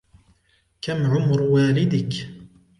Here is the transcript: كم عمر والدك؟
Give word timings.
كم 0.81 1.03
عمر 1.05 1.41
والدك؟ 1.41 2.11